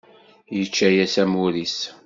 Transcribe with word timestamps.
Yečča-yas 0.55 1.15
amur-is. 1.23 1.77